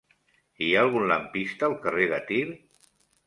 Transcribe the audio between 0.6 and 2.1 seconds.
Hi ha algun lampista al carrer